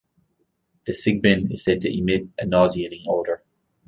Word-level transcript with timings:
The 0.87 0.93
"Sigbin" 0.93 1.51
is 1.53 1.63
said 1.63 1.81
to 1.81 1.95
emit 1.95 2.29
a 2.39 2.47
nauseating 2.47 3.05
odor. 3.07 3.43